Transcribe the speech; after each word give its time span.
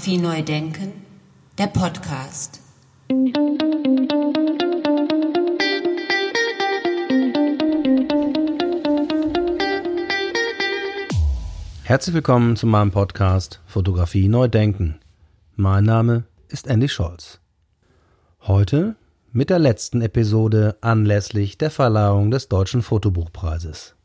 Fotografie 0.00 0.26
neu 0.26 0.42
denken, 0.42 0.92
der 1.58 1.66
Podcast. 1.66 2.62
Herzlich 11.82 12.14
willkommen 12.14 12.56
zu 12.56 12.66
meinem 12.66 12.90
Podcast 12.92 13.60
Fotografie 13.66 14.28
neu 14.28 14.48
denken. 14.48 15.00
Mein 15.56 15.84
Name 15.84 16.24
ist 16.48 16.66
Andy 16.66 16.88
Scholz. 16.88 17.38
Heute 18.40 18.96
mit 19.32 19.50
der 19.50 19.58
letzten 19.58 20.00
Episode 20.00 20.78
anlässlich 20.80 21.58
der 21.58 21.70
Verleihung 21.70 22.30
des 22.30 22.48
Deutschen 22.48 22.80
Fotobuchpreises. 22.80 23.96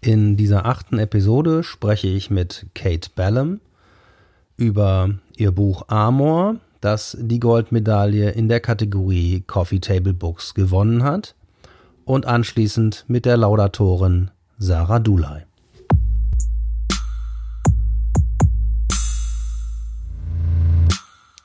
In 0.00 0.36
dieser 0.36 0.64
achten 0.64 1.00
Episode 1.00 1.64
spreche 1.64 2.06
ich 2.06 2.30
mit 2.30 2.66
Kate 2.76 3.10
Ballum 3.16 3.60
über 4.56 5.14
ihr 5.40 5.52
Buch 5.52 5.84
Amor, 5.88 6.56
das 6.80 7.16
die 7.18 7.40
Goldmedaille 7.40 8.30
in 8.30 8.48
der 8.48 8.60
Kategorie 8.60 9.42
Coffee 9.46 9.80
Table 9.80 10.14
Books 10.14 10.54
gewonnen 10.54 11.02
hat, 11.02 11.34
und 12.04 12.26
anschließend 12.26 13.04
mit 13.08 13.24
der 13.24 13.36
Laudatorin 13.36 14.30
Sarah 14.58 14.98
Dulay. 14.98 15.44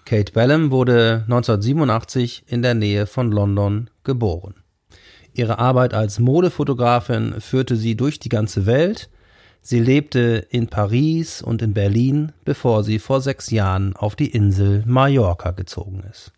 Kate 0.06 0.34
Ballum 0.34 0.70
wurde 0.70 1.24
1987 1.24 2.44
in 2.48 2.62
der 2.62 2.76
Nähe 2.76 3.08
von 3.08 3.32
London 3.32 3.90
geboren. 4.04 4.54
Ihre 5.34 5.58
Arbeit 5.58 5.94
als 5.94 6.20
Modefotografin 6.20 7.42
führte 7.42 7.76
sie 7.76 7.96
durch 7.96 8.20
die 8.20 8.30
ganze 8.30 8.66
Welt. 8.66 9.10
Sie 9.68 9.80
lebte 9.80 10.46
in 10.52 10.68
Paris 10.68 11.42
und 11.42 11.64
in 11.64 11.74
Berlin, 11.74 12.34
bevor 12.44 12.84
sie 12.84 13.00
vor 13.00 13.20
sechs 13.20 13.50
Jahren 13.50 13.96
auf 13.96 14.16
die 14.16 14.30
Insel 14.30 14.84
Mallorca 14.86 15.50
gezogen 15.50 16.04
ist. 16.08 16.32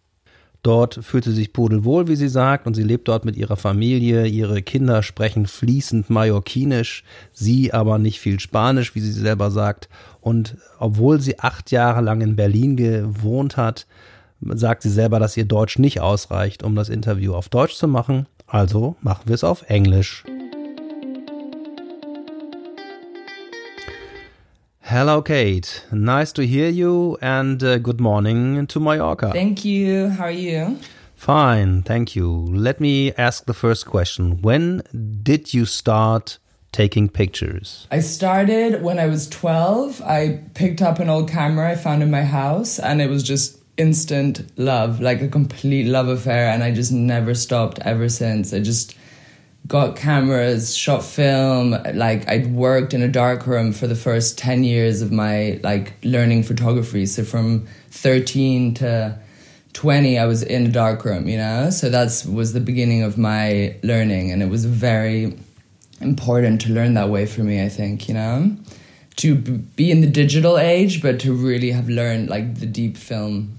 Dort 0.64 1.04
fühlt 1.04 1.26
sie 1.26 1.34
sich 1.34 1.52
pudelwohl, 1.52 2.08
wie 2.08 2.16
sie 2.16 2.30
sagt, 2.30 2.68
und 2.68 2.74
sie 2.74 2.84
lebt 2.84 3.10
dort 3.10 3.26
mit 3.26 3.36
ihrer 3.36 3.58
Familie. 3.58 4.28
Ihre 4.28 4.62
Kinder 4.62 5.04
sprechen 5.04 5.46
fließend 5.46 6.10
Mallorquinisch, 6.10 7.04
sie 7.34 7.74
aber 7.74 7.98
nicht 7.98 8.22
viel 8.22 8.40
Spanisch, 8.40 8.96
wie 8.96 9.02
sie 9.02 9.12
selber 9.12 9.52
sagt. 9.52 9.90
Und 10.22 10.56
obwohl 10.80 11.20
sie 11.20 11.38
acht 11.38 11.70
Jahre 11.70 12.00
lang 12.00 12.22
in 12.22 12.38
Berlin 12.38 12.78
gewohnt 12.78 13.58
hat, 13.58 13.88
sagt 14.40 14.84
sie 14.84 14.90
selber, 14.90 15.20
dass 15.20 15.36
ihr 15.36 15.46
Deutsch 15.46 15.80
nicht 15.80 16.00
ausreicht, 16.00 16.64
um 16.64 16.76
das 16.76 16.88
Interview 16.88 17.34
auf 17.34 17.50
Deutsch 17.50 17.76
zu 17.76 17.90
machen. 17.90 18.26
Also 18.46 18.96
machen 19.02 19.24
wir 19.26 19.36
es 19.36 19.44
auf 19.44 19.64
Englisch. 19.64 20.24
Hello, 24.90 25.22
Kate. 25.22 25.84
Nice 25.92 26.32
to 26.32 26.48
hear 26.48 26.70
you 26.70 27.18
and 27.22 27.62
uh, 27.62 27.78
good 27.78 28.00
morning 28.00 28.66
to 28.68 28.80
Mallorca. 28.80 29.34
Thank 29.34 29.66
you. 29.66 30.08
How 30.08 30.24
are 30.24 30.32
you? 30.32 30.80
Fine, 31.14 31.82
thank 31.82 32.16
you. 32.16 32.32
Let 32.32 32.80
me 32.80 33.12
ask 33.16 33.48
the 33.48 33.54
first 33.54 33.86
question. 33.86 34.42
When 34.42 34.82
did 35.22 35.54
you 35.54 35.66
start 35.66 36.38
taking 36.72 37.10
pictures? 37.10 37.86
I 37.92 38.00
started 38.00 38.82
when 38.82 38.98
I 38.98 39.08
was 39.08 39.28
12. 39.28 40.02
I 40.04 40.40
picked 40.54 40.82
up 40.82 41.00
an 41.00 41.10
old 41.10 41.30
camera 41.30 41.70
I 41.72 41.76
found 41.76 42.02
in 42.02 42.10
my 42.10 42.24
house 42.24 42.80
and 42.80 43.02
it 43.02 43.10
was 43.10 43.24
just 43.24 43.62
instant 43.76 44.50
love, 44.58 45.02
like 45.02 45.22
a 45.22 45.28
complete 45.28 45.88
love 45.88 46.08
affair, 46.08 46.48
and 46.48 46.64
I 46.64 46.72
just 46.72 46.94
never 46.94 47.36
stopped 47.36 47.80
ever 47.80 48.08
since. 48.08 48.54
I 48.54 48.62
just 48.62 48.96
got 49.68 49.96
cameras, 49.96 50.76
shot 50.76 51.04
film. 51.04 51.72
Like 51.94 52.28
I'd 52.28 52.54
worked 52.54 52.94
in 52.94 53.02
a 53.02 53.08
darkroom 53.08 53.74
for 53.74 53.88
the 53.88 53.96
first 53.96 54.38
ten 54.38 54.64
years 54.64 55.02
of 55.02 55.12
my 55.12 55.60
like 55.64 55.94
learning 56.04 56.44
photography. 56.44 57.06
So 57.06 57.24
from 57.24 57.68
thirteen 57.90 58.74
to 58.76 59.18
twenty, 59.74 60.18
I 60.18 60.26
was 60.26 60.44
in 60.44 60.68
a 60.68 60.70
darkroom. 60.70 61.28
You 61.28 61.38
know, 61.38 61.70
so 61.70 61.90
that's 61.90 62.26
was 62.26 62.54
the 62.54 62.62
beginning 62.62 63.04
of 63.04 63.18
my 63.18 63.76
learning, 63.84 64.32
and 64.32 64.42
it 64.42 64.50
was 64.50 64.66
very 64.66 65.38
important 66.00 66.62
to 66.62 66.72
learn 66.72 66.94
that 66.94 67.10
way 67.10 67.26
for 67.26 67.42
me. 67.42 67.64
I 67.64 67.70
think 67.70 68.08
you 68.08 68.14
know 68.14 68.56
to 69.18 69.36
be 69.36 69.90
in 69.92 70.02
the 70.02 70.08
digital 70.08 70.58
age, 70.58 71.02
but 71.02 71.20
to 71.20 71.34
really 71.34 71.72
have 71.72 71.90
learned 71.90 72.30
like 72.30 72.60
the 72.60 72.68
deep 72.68 72.96
film 72.96 73.57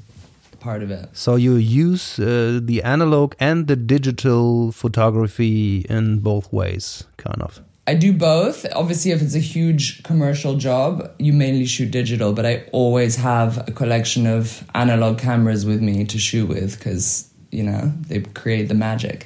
part 0.68 0.82
of 0.82 0.90
it. 0.90 1.08
So 1.12 1.30
you 1.36 1.54
use 1.56 2.04
uh, 2.18 2.60
the 2.70 2.78
analog 2.82 3.28
and 3.40 3.58
the 3.70 3.76
digital 3.76 4.72
photography 4.82 5.86
in 5.96 6.04
both 6.30 6.46
ways, 6.52 6.84
kind 7.16 7.40
of. 7.48 7.52
I 7.86 7.94
do 7.94 8.12
both. 8.12 8.66
Obviously, 8.82 9.12
if 9.12 9.22
it's 9.22 9.34
a 9.34 9.46
huge 9.56 10.02
commercial 10.02 10.54
job, 10.68 10.90
you 11.18 11.32
mainly 11.32 11.64
shoot 11.74 11.90
digital, 11.90 12.30
but 12.34 12.44
I 12.44 12.54
always 12.80 13.16
have 13.16 13.50
a 13.66 13.72
collection 13.72 14.26
of 14.26 14.42
analog 14.74 15.14
cameras 15.18 15.64
with 15.64 15.80
me 15.80 16.04
to 16.12 16.18
shoot 16.18 16.46
with 16.54 16.70
because, 16.76 17.04
you 17.50 17.64
know, 17.68 17.82
they 18.08 18.20
create 18.42 18.66
the 18.68 18.78
magic. 18.88 19.18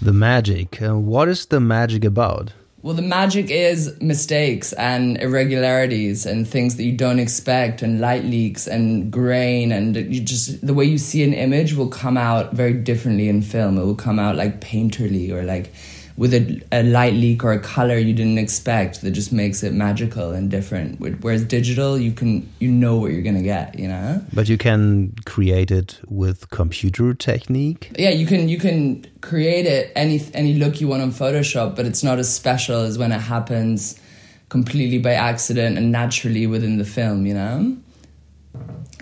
The 0.00 0.14
magic. 0.14 0.80
Uh, 0.80 0.96
what 1.12 1.28
is 1.28 1.40
the 1.46 1.60
magic 1.60 2.02
about? 2.06 2.54
Well, 2.86 2.94
the 2.94 3.02
magic 3.02 3.50
is 3.50 4.00
mistakes 4.00 4.72
and 4.74 5.20
irregularities 5.20 6.24
and 6.24 6.46
things 6.46 6.76
that 6.76 6.84
you 6.84 6.92
don't 6.92 7.18
expect, 7.18 7.82
and 7.82 8.00
light 8.00 8.24
leaks 8.24 8.68
and 8.68 9.10
grain, 9.10 9.72
and 9.72 9.96
you 9.96 10.20
just 10.20 10.64
the 10.64 10.72
way 10.72 10.84
you 10.84 10.96
see 10.96 11.24
an 11.24 11.32
image 11.32 11.74
will 11.74 11.88
come 11.88 12.16
out 12.16 12.52
very 12.52 12.74
differently 12.74 13.28
in 13.28 13.42
film. 13.42 13.76
It 13.76 13.84
will 13.84 13.96
come 13.96 14.20
out 14.20 14.36
like 14.36 14.60
painterly 14.60 15.32
or 15.32 15.42
like 15.42 15.72
with 16.16 16.32
a, 16.32 16.62
a 16.72 16.82
light 16.82 17.12
leak 17.12 17.44
or 17.44 17.52
a 17.52 17.58
color 17.60 17.98
you 17.98 18.14
didn't 18.14 18.38
expect 18.38 19.02
that 19.02 19.10
just 19.10 19.32
makes 19.32 19.62
it 19.62 19.72
magical 19.72 20.30
and 20.30 20.50
different. 20.50 20.98
Whereas 21.20 21.44
digital, 21.44 21.98
you 21.98 22.12
can 22.12 22.48
you 22.58 22.70
know 22.70 22.96
what 22.96 23.12
you're 23.12 23.22
gonna 23.22 23.42
get, 23.42 23.78
you 23.78 23.88
know. 23.88 24.24
But 24.32 24.48
you 24.48 24.56
can 24.56 25.14
create 25.26 25.70
it 25.70 26.00
with 26.08 26.50
computer 26.50 27.12
technique. 27.14 27.92
Yeah, 27.98 28.10
you 28.10 28.26
can 28.26 28.48
you 28.48 28.58
can 28.58 29.06
create 29.20 29.66
it 29.66 29.92
any 29.94 30.20
any 30.32 30.54
look 30.54 30.80
you 30.80 30.88
want 30.88 31.02
on 31.02 31.10
Photoshop, 31.10 31.76
but 31.76 31.84
it's 31.86 32.02
not 32.02 32.18
as 32.18 32.32
special 32.32 32.80
as 32.80 32.96
when 32.96 33.12
it 33.12 33.20
happens 33.20 34.00
completely 34.48 34.98
by 34.98 35.12
accident 35.12 35.76
and 35.76 35.90
naturally 35.92 36.46
within 36.46 36.78
the 36.78 36.84
film, 36.84 37.26
you 37.26 37.34
know. 37.34 37.76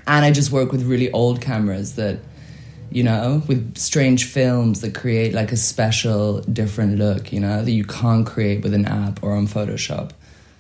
And 0.06 0.24
I 0.24 0.30
just 0.32 0.50
work 0.50 0.72
with 0.72 0.82
really 0.82 1.10
old 1.12 1.40
cameras 1.40 1.94
that 1.94 2.18
you 2.94 3.02
know, 3.02 3.42
with 3.48 3.76
strange 3.76 4.24
films 4.24 4.80
that 4.80 4.94
create 4.94 5.34
like 5.34 5.50
a 5.50 5.56
special, 5.56 6.40
different 6.42 6.96
look, 6.96 7.32
you 7.32 7.40
know, 7.40 7.64
that 7.64 7.72
you 7.72 7.84
can't 7.84 8.24
create 8.24 8.62
with 8.62 8.72
an 8.72 8.86
app 8.86 9.20
or 9.20 9.32
on 9.32 9.48
Photoshop. 9.48 10.12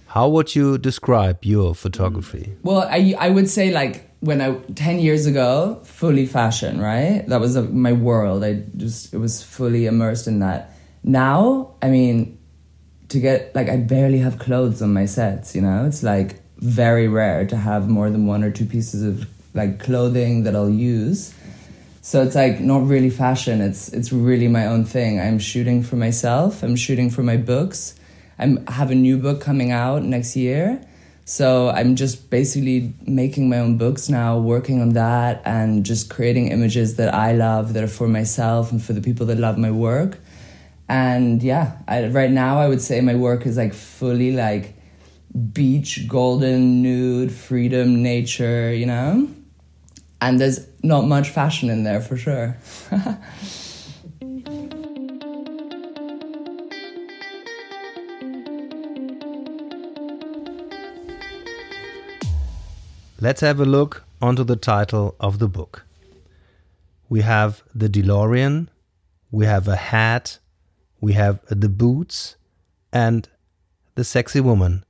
How 0.08 0.28
would 0.28 0.56
you 0.56 0.76
describe 0.76 1.44
your 1.44 1.76
photography? 1.76 2.50
Mm. 2.50 2.56
Well, 2.64 2.88
I, 2.90 3.14
I 3.20 3.30
would 3.30 3.48
say 3.48 3.70
like 3.70 4.10
when 4.18 4.40
I 4.40 4.54
10 4.74 4.98
years 4.98 5.26
ago, 5.26 5.80
fully 5.84 6.26
fashion, 6.26 6.80
right? 6.80 7.24
That 7.28 7.40
was 7.40 7.54
a, 7.54 7.62
my 7.62 7.92
world. 7.92 8.42
I 8.42 8.64
just, 8.76 9.14
it 9.14 9.18
was 9.18 9.40
fully 9.40 9.86
immersed 9.86 10.26
in 10.26 10.40
that. 10.40 10.72
Now, 11.04 11.74
I 11.82 11.88
mean, 11.88 12.36
to 13.10 13.20
get, 13.20 13.54
like, 13.54 13.68
I 13.68 13.76
barely 13.76 14.18
have 14.18 14.40
clothes 14.40 14.82
on 14.82 14.92
my 14.92 15.06
sets, 15.06 15.54
you 15.54 15.62
know? 15.62 15.84
It's 15.86 16.02
like 16.02 16.42
very 16.56 17.06
rare 17.06 17.46
to 17.46 17.56
have 17.56 17.88
more 17.88 18.10
than 18.10 18.26
one 18.26 18.42
or 18.42 18.50
two 18.50 18.66
pieces 18.66 19.04
of 19.04 19.28
like 19.52 19.78
clothing 19.78 20.42
that 20.44 20.56
I'll 20.56 20.68
use 20.68 21.32
so 22.06 22.22
it's 22.22 22.34
like 22.34 22.60
not 22.60 22.86
really 22.86 23.08
fashion. 23.08 23.62
It's 23.62 23.88
it's 23.88 24.12
really 24.12 24.46
my 24.46 24.66
own 24.66 24.84
thing. 24.84 25.18
I'm 25.18 25.38
shooting 25.38 25.82
for 25.82 25.96
myself. 25.96 26.62
I'm 26.62 26.76
shooting 26.76 27.08
for 27.08 27.22
my 27.22 27.38
books. 27.38 27.94
I'm, 28.38 28.62
I 28.68 28.72
have 28.72 28.90
a 28.90 28.94
new 28.94 29.16
book 29.16 29.40
coming 29.40 29.72
out 29.72 30.02
next 30.02 30.36
year. 30.36 30.84
So 31.24 31.70
I'm 31.70 31.96
just 31.96 32.28
basically 32.28 32.92
making 33.06 33.48
my 33.48 33.58
own 33.58 33.78
books 33.78 34.10
now, 34.10 34.36
working 34.36 34.82
on 34.82 34.90
that, 34.90 35.40
and 35.46 35.82
just 35.82 36.10
creating 36.10 36.48
images 36.48 36.96
that 36.96 37.14
I 37.14 37.32
love, 37.32 37.72
that 37.72 37.82
are 37.82 37.88
for 37.88 38.06
myself 38.06 38.70
and 38.70 38.84
for 38.84 38.92
the 38.92 39.00
people 39.00 39.24
that 39.28 39.38
love 39.38 39.56
my 39.56 39.70
work. 39.70 40.18
And 40.90 41.42
yeah, 41.42 41.78
I, 41.88 42.08
right 42.08 42.30
now 42.30 42.58
I 42.58 42.68
would 42.68 42.82
say 42.82 43.00
my 43.00 43.14
work 43.14 43.46
is 43.46 43.56
like 43.56 43.72
fully 43.72 44.32
like 44.32 44.74
beach, 45.54 46.06
golden, 46.06 46.82
nude, 46.82 47.32
freedom, 47.32 48.02
nature, 48.02 48.74
you 48.74 48.84
know? 48.84 49.30
And 50.24 50.40
there's 50.40 50.66
not 50.82 51.02
much 51.02 51.28
fashion 51.28 51.68
in 51.68 51.84
there 51.84 52.00
for 52.00 52.16
sure. 52.16 52.56
Let's 63.20 63.42
have 63.42 63.60
a 63.60 63.66
look 63.66 64.04
onto 64.22 64.44
the 64.44 64.56
title 64.56 65.14
of 65.20 65.40
the 65.40 65.46
book. 65.46 65.84
We 67.10 67.20
have 67.20 67.62
the 67.74 67.90
DeLorean, 67.90 68.68
we 69.30 69.44
have 69.44 69.68
a 69.68 69.76
hat, 69.76 70.38
we 71.02 71.12
have 71.12 71.40
the 71.50 71.68
boots, 71.68 72.36
and 72.94 73.28
the 73.94 74.04
sexy 74.04 74.40
woman. 74.40 74.86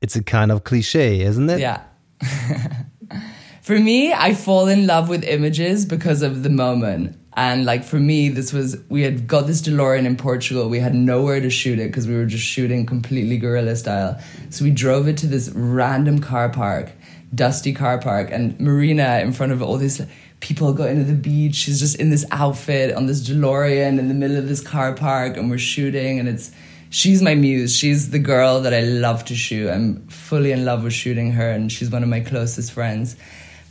It's 0.00 0.14
a 0.14 0.22
kind 0.22 0.52
of 0.52 0.62
cliche, 0.62 1.22
isn't 1.22 1.50
it? 1.50 1.58
Yeah. 1.58 1.82
For 3.68 3.78
me, 3.78 4.14
I 4.14 4.32
fall 4.32 4.66
in 4.66 4.86
love 4.86 5.10
with 5.10 5.24
images 5.24 5.84
because 5.84 6.22
of 6.22 6.42
the 6.42 6.48
moment. 6.48 7.18
And 7.36 7.66
like 7.66 7.84
for 7.84 8.00
me, 8.00 8.30
this 8.30 8.50
was 8.50 8.78
we 8.88 9.02
had 9.02 9.26
got 9.26 9.46
this 9.46 9.60
DeLorean 9.60 10.06
in 10.06 10.16
Portugal. 10.16 10.70
We 10.70 10.78
had 10.78 10.94
nowhere 10.94 11.38
to 11.38 11.50
shoot 11.50 11.78
it 11.78 11.88
because 11.88 12.08
we 12.08 12.14
were 12.16 12.24
just 12.24 12.44
shooting 12.44 12.86
completely 12.86 13.36
guerrilla 13.36 13.76
style. 13.76 14.18
So 14.48 14.64
we 14.64 14.70
drove 14.70 15.06
it 15.06 15.18
to 15.18 15.26
this 15.26 15.50
random 15.50 16.20
car 16.20 16.48
park 16.48 16.92
dusty 17.34 17.74
car 17.74 17.98
park, 17.98 18.30
and 18.32 18.58
Marina 18.58 19.18
in 19.18 19.34
front 19.34 19.52
of 19.52 19.60
all 19.60 19.76
these 19.76 20.00
people 20.40 20.72
going 20.72 20.96
to 20.96 21.04
the 21.04 21.12
beach. 21.12 21.56
She's 21.56 21.78
just 21.78 21.96
in 21.96 22.08
this 22.08 22.24
outfit 22.30 22.94
on 22.94 23.04
this 23.04 23.28
DeLorean 23.28 23.98
in 23.98 24.08
the 24.08 24.14
middle 24.14 24.38
of 24.38 24.48
this 24.48 24.62
car 24.62 24.94
park, 24.94 25.36
and 25.36 25.50
we're 25.50 25.58
shooting, 25.58 26.18
and 26.18 26.26
it's 26.26 26.52
she's 26.88 27.20
my 27.20 27.34
muse. 27.34 27.76
She's 27.76 28.12
the 28.12 28.18
girl 28.18 28.62
that 28.62 28.72
I 28.72 28.80
love 28.80 29.26
to 29.26 29.34
shoot. 29.34 29.68
I'm 29.68 30.06
fully 30.08 30.52
in 30.52 30.64
love 30.64 30.84
with 30.84 30.94
shooting 30.94 31.32
her, 31.32 31.50
and 31.50 31.70
she's 31.70 31.90
one 31.90 32.02
of 32.02 32.08
my 32.08 32.20
closest 32.20 32.72
friends. 32.72 33.14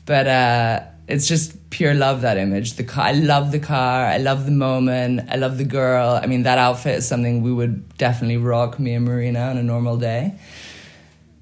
But 0.07 0.27
uh, 0.27 0.83
it's 1.07 1.27
just 1.27 1.69
pure 1.69 1.93
love 1.93 2.21
that 2.21 2.37
image. 2.37 2.73
The 2.73 2.83
car, 2.83 3.05
I 3.05 3.11
love 3.11 3.51
the 3.51 3.59
car. 3.59 4.05
I 4.05 4.17
love 4.17 4.45
the 4.45 4.51
moment. 4.51 5.29
I 5.29 5.35
love 5.35 5.59
the 5.59 5.63
girl. 5.65 6.19
I 6.19 6.25
mean, 6.25 6.43
that 6.43 6.57
outfit 6.57 6.95
is 6.95 7.07
something 7.07 7.43
we 7.43 7.53
would 7.53 7.95
definitely 7.99 8.37
rock 8.37 8.79
me 8.79 8.95
and 8.95 9.05
Marina 9.05 9.41
on 9.41 9.57
a 9.57 9.63
normal 9.63 9.97
day. 9.97 10.33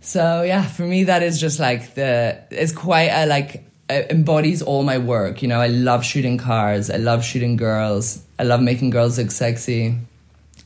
So 0.01 0.41
yeah, 0.41 0.67
for 0.67 0.83
me, 0.83 1.05
that 1.05 1.23
is 1.23 1.39
just 1.39 1.61
like 1.61 1.95
the. 1.95 2.43
It's 2.51 2.73
quite 2.73 3.11
a 3.11 3.25
like 3.25 3.63
it 3.89 4.11
embodies 4.11 4.61
all 4.61 4.83
my 4.83 4.97
work. 4.97 5.41
You 5.41 5.47
know, 5.47 5.61
I 5.61 5.67
love 5.67 6.03
shooting 6.03 6.37
cars. 6.37 6.89
I 6.89 6.97
love 6.97 7.23
shooting 7.23 7.55
girls. 7.55 8.21
I 8.37 8.43
love 8.43 8.61
making 8.61 8.89
girls 8.89 9.17
look 9.17 9.31
sexy 9.31 9.95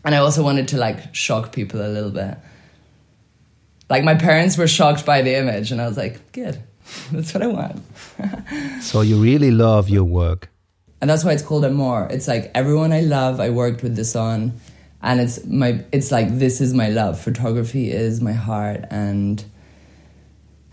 and 0.03 0.15
I 0.15 0.19
also 0.19 0.43
wanted 0.43 0.69
to 0.69 0.77
like 0.77 1.13
shock 1.13 1.51
people 1.51 1.81
a 1.81 1.87
little 1.87 2.11
bit. 2.11 2.37
Like 3.89 4.03
my 4.03 4.15
parents 4.15 4.57
were 4.57 4.67
shocked 4.67 5.05
by 5.05 5.21
the 5.21 5.35
image, 5.35 5.71
and 5.71 5.81
I 5.81 5.87
was 5.87 5.97
like, 5.97 6.31
good, 6.31 6.61
that's 7.11 7.33
what 7.33 7.43
I 7.43 7.47
want. 7.47 7.81
so 8.81 9.01
you 9.01 9.21
really 9.21 9.51
love 9.51 9.89
your 9.89 10.03
work. 10.03 10.49
And 11.01 11.09
that's 11.09 11.23
why 11.23 11.31
it's 11.31 11.43
called 11.43 11.63
Amor. 11.63 12.07
It's 12.11 12.27
like 12.27 12.51
everyone 12.53 12.91
I 12.91 13.01
love, 13.01 13.39
I 13.39 13.49
worked 13.49 13.83
with 13.83 13.95
this 13.95 14.15
on, 14.15 14.53
and 15.01 15.21
it's 15.21 15.45
my. 15.45 15.83
It's 15.93 16.11
like 16.11 16.39
this 16.39 16.59
is 16.59 16.73
my 16.73 16.89
love. 16.89 17.19
Photography 17.19 17.89
is 17.89 18.19
my 18.19 18.33
heart, 18.33 18.83
and 18.91 19.43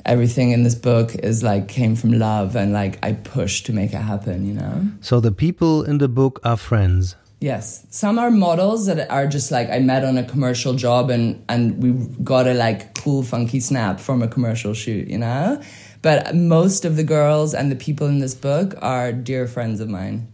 everything 0.04 0.50
in 0.50 0.64
this 0.64 0.74
book 0.74 1.14
is 1.14 1.44
like 1.44 1.68
came 1.68 1.94
from 1.94 2.12
love, 2.12 2.56
and 2.56 2.72
like 2.72 2.98
I 3.04 3.12
pushed 3.12 3.66
to 3.66 3.72
make 3.72 3.92
it 3.92 4.02
happen. 4.02 4.44
You 4.44 4.54
know. 4.54 4.88
So 5.00 5.20
the 5.20 5.30
people 5.30 5.84
in 5.84 5.98
the 5.98 6.08
book 6.08 6.40
are 6.42 6.56
friends. 6.56 7.14
Yes. 7.40 7.86
Some 7.90 8.18
are 8.18 8.30
models 8.30 8.86
that 8.86 9.10
are 9.10 9.26
just 9.26 9.50
like 9.50 9.68
I 9.68 9.78
met 9.78 10.04
on 10.04 10.16
a 10.16 10.24
commercial 10.24 10.74
job 10.74 11.10
and 11.10 11.44
and 11.48 11.82
we 11.82 11.92
got 12.24 12.46
a 12.46 12.54
like 12.54 12.94
cool 12.94 13.22
funky 13.22 13.60
snap 13.60 14.00
from 14.00 14.22
a 14.22 14.28
commercial 14.28 14.72
shoot, 14.72 15.08
you 15.08 15.18
know? 15.18 15.60
But 16.00 16.34
most 16.34 16.84
of 16.84 16.96
the 16.96 17.04
girls 17.04 17.52
and 17.52 17.70
the 17.70 17.76
people 17.76 18.06
in 18.06 18.20
this 18.20 18.34
book 18.34 18.74
are 18.80 19.12
dear 19.12 19.46
friends 19.46 19.80
of 19.80 19.88
mine. 19.88 20.28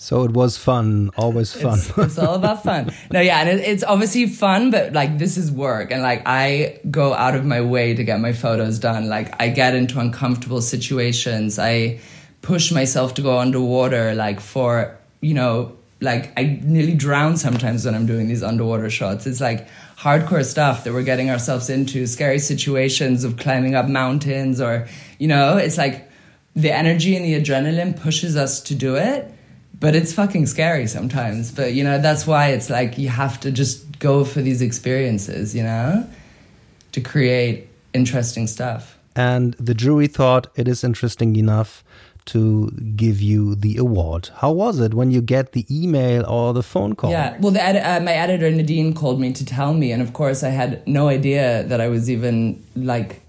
So 0.00 0.22
it 0.22 0.30
was 0.30 0.56
fun, 0.56 1.10
always 1.16 1.52
fun. 1.52 1.78
It's, 1.78 1.98
it's 1.98 2.18
all 2.18 2.36
about 2.36 2.62
fun. 2.68 2.92
No, 3.10 3.20
yeah, 3.20 3.40
and 3.40 3.48
it, 3.48 3.60
it's 3.66 3.82
obviously 3.82 4.26
fun, 4.26 4.70
but 4.70 4.92
like 4.92 5.18
this 5.18 5.36
is 5.36 5.50
work, 5.50 5.90
and 5.90 6.02
like 6.02 6.22
I 6.24 6.78
go 6.88 7.14
out 7.14 7.34
of 7.34 7.44
my 7.44 7.60
way 7.62 7.94
to 7.94 8.04
get 8.04 8.20
my 8.20 8.32
photos 8.32 8.78
done. 8.78 9.08
Like 9.08 9.34
I 9.42 9.48
get 9.48 9.74
into 9.74 9.98
uncomfortable 9.98 10.62
situations. 10.62 11.58
I 11.58 11.98
push 12.42 12.70
myself 12.70 13.14
to 13.14 13.22
go 13.22 13.38
underwater, 13.38 14.14
like 14.14 14.38
for 14.38 14.96
you 15.20 15.34
know 15.34 15.77
like 16.00 16.32
I 16.38 16.60
nearly 16.62 16.94
drown 16.94 17.36
sometimes 17.36 17.84
when 17.84 17.94
I'm 17.94 18.06
doing 18.06 18.28
these 18.28 18.42
underwater 18.42 18.88
shots. 18.90 19.26
It's 19.26 19.40
like 19.40 19.68
hardcore 19.96 20.44
stuff 20.44 20.84
that 20.84 20.92
we're 20.92 21.02
getting 21.02 21.30
ourselves 21.30 21.68
into, 21.68 22.06
scary 22.06 22.38
situations 22.38 23.24
of 23.24 23.36
climbing 23.36 23.74
up 23.74 23.88
mountains 23.88 24.60
or, 24.60 24.86
you 25.18 25.26
know, 25.26 25.56
it's 25.56 25.76
like 25.76 26.08
the 26.54 26.70
energy 26.70 27.16
and 27.16 27.24
the 27.24 27.40
adrenaline 27.40 27.98
pushes 28.00 28.36
us 28.36 28.60
to 28.62 28.74
do 28.74 28.94
it, 28.94 29.32
but 29.80 29.96
it's 29.96 30.12
fucking 30.12 30.46
scary 30.46 30.86
sometimes. 30.86 31.50
But, 31.50 31.72
you 31.72 31.82
know, 31.82 31.98
that's 31.98 32.26
why 32.26 32.48
it's 32.48 32.70
like 32.70 32.96
you 32.96 33.08
have 33.08 33.40
to 33.40 33.50
just 33.50 33.98
go 33.98 34.24
for 34.24 34.40
these 34.40 34.62
experiences, 34.62 35.54
you 35.54 35.64
know, 35.64 36.08
to 36.92 37.00
create 37.00 37.68
interesting 37.92 38.46
stuff. 38.46 38.96
And 39.16 39.54
the 39.54 39.74
jury 39.74 40.06
thought 40.06 40.46
it 40.54 40.68
is 40.68 40.84
interesting 40.84 41.34
enough 41.34 41.82
to 42.28 42.70
give 42.94 43.20
you 43.22 43.54
the 43.54 43.78
award. 43.78 44.30
How 44.36 44.52
was 44.52 44.80
it 44.80 44.92
when 44.94 45.10
you 45.10 45.20
get 45.20 45.52
the 45.52 45.64
email 45.70 46.26
or 46.26 46.52
the 46.52 46.62
phone 46.62 46.94
call? 46.94 47.10
Yeah, 47.10 47.36
well, 47.40 47.56
ed- 47.56 47.76
uh, 47.76 48.04
my 48.04 48.12
editor 48.12 48.50
Nadine 48.50 48.92
called 48.94 49.18
me 49.18 49.32
to 49.32 49.44
tell 49.44 49.72
me, 49.72 49.92
and 49.92 50.02
of 50.02 50.12
course, 50.12 50.42
I 50.42 50.50
had 50.50 50.86
no 50.86 51.08
idea 51.08 51.64
that 51.64 51.80
I 51.80 51.88
was 51.88 52.10
even 52.10 52.62
like 52.76 53.22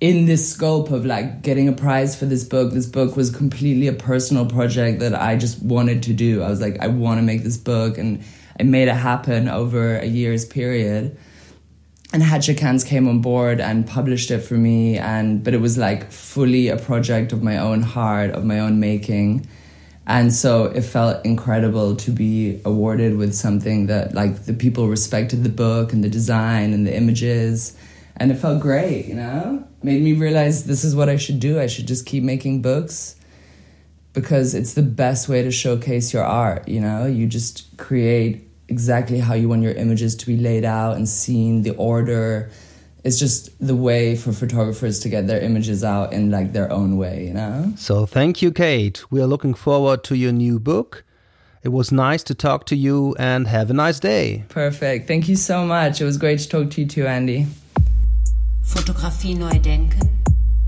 in 0.00 0.24
this 0.24 0.50
scope 0.50 0.90
of 0.90 1.04
like 1.04 1.42
getting 1.42 1.68
a 1.68 1.72
prize 1.72 2.16
for 2.16 2.24
this 2.24 2.42
book. 2.42 2.72
This 2.72 2.86
book 2.86 3.16
was 3.16 3.30
completely 3.30 3.86
a 3.86 3.92
personal 3.92 4.46
project 4.46 5.00
that 5.00 5.14
I 5.14 5.36
just 5.36 5.62
wanted 5.62 6.02
to 6.04 6.14
do. 6.14 6.42
I 6.42 6.48
was 6.48 6.60
like, 6.60 6.80
I 6.80 6.88
want 6.88 7.18
to 7.18 7.22
make 7.22 7.42
this 7.44 7.58
book, 7.58 7.98
and 7.98 8.24
I 8.58 8.62
made 8.62 8.88
it 8.88 8.94
happen 8.94 9.48
over 9.48 9.98
a 9.98 10.06
year's 10.06 10.44
period 10.46 11.16
and 12.12 12.22
Hatchikans 12.22 12.86
came 12.86 13.08
on 13.08 13.20
board 13.20 13.60
and 13.60 13.86
published 13.86 14.30
it 14.30 14.40
for 14.40 14.54
me 14.54 14.98
and 14.98 15.42
but 15.42 15.54
it 15.54 15.60
was 15.60 15.78
like 15.78 16.12
fully 16.12 16.68
a 16.68 16.76
project 16.76 17.32
of 17.32 17.42
my 17.42 17.56
own 17.56 17.82
heart 17.82 18.30
of 18.32 18.44
my 18.44 18.58
own 18.58 18.80
making. 18.80 19.46
And 20.06 20.34
so 20.34 20.64
it 20.64 20.82
felt 20.82 21.24
incredible 21.24 21.96
to 21.96 22.10
be 22.10 22.60
awarded 22.64 23.16
with 23.16 23.34
something 23.34 23.86
that 23.86 24.14
like 24.14 24.44
the 24.44 24.52
people 24.52 24.88
respected 24.88 25.42
the 25.42 25.48
book 25.48 25.92
and 25.92 26.04
the 26.04 26.10
design 26.10 26.74
and 26.74 26.86
the 26.86 26.94
images. 26.94 27.76
And 28.16 28.30
it 28.30 28.34
felt 28.34 28.60
great 28.60 29.06
you 29.06 29.14
know? 29.14 29.66
Made 29.82 30.02
me 30.02 30.12
realize 30.12 30.64
this 30.64 30.84
is 30.84 30.94
what 30.94 31.08
i 31.08 31.16
should 31.16 31.40
do. 31.40 31.58
I 31.58 31.66
should 31.66 31.86
just 31.88 32.04
keep 32.04 32.22
making 32.22 32.60
books 32.60 33.16
because 34.12 34.54
it's 34.54 34.74
the 34.74 34.82
best 34.82 35.30
way 35.30 35.42
to 35.42 35.50
showcase 35.50 36.12
your 36.12 36.24
art 36.24 36.68
you 36.68 36.80
know? 36.80 37.06
You 37.06 37.26
just 37.26 37.74
create 37.78 38.51
exactly 38.72 39.18
how 39.18 39.34
you 39.34 39.48
want 39.48 39.62
your 39.62 39.76
images 39.84 40.16
to 40.16 40.26
be 40.26 40.36
laid 40.48 40.64
out 40.64 40.96
and 40.96 41.06
seen, 41.06 41.62
the 41.62 41.74
order. 41.76 42.50
It's 43.04 43.18
just 43.18 43.50
the 43.70 43.76
way 43.76 44.16
for 44.16 44.32
photographers 44.32 45.00
to 45.00 45.08
get 45.08 45.26
their 45.26 45.40
images 45.40 45.84
out 45.84 46.12
in 46.12 46.30
like 46.30 46.52
their 46.52 46.68
own 46.72 46.96
way, 46.96 47.26
you 47.26 47.34
know? 47.34 47.72
So 47.76 48.06
thank 48.06 48.40
you, 48.42 48.50
Kate. 48.52 48.96
We 49.10 49.20
are 49.20 49.26
looking 49.26 49.54
forward 49.54 50.04
to 50.04 50.14
your 50.16 50.32
new 50.32 50.58
book. 50.58 51.04
It 51.62 51.70
was 51.70 51.92
nice 51.92 52.22
to 52.24 52.34
talk 52.34 52.64
to 52.66 52.76
you 52.76 53.14
and 53.18 53.46
have 53.46 53.70
a 53.70 53.74
nice 53.74 54.00
day. 54.00 54.44
Perfect. 54.48 55.06
Thank 55.06 55.28
you 55.28 55.36
so 55.36 55.64
much. 55.64 56.00
It 56.00 56.04
was 56.04 56.16
great 56.16 56.38
to 56.40 56.48
talk 56.48 56.70
to 56.72 56.80
you 56.80 56.88
too, 56.88 57.06
Andy. 57.06 57.46
Fotografie 58.64 59.34
neu 59.34 59.58
denken, 59.58 60.08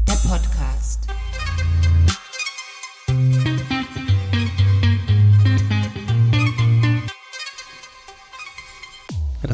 der 0.07 0.17
Podcast. 0.29 0.74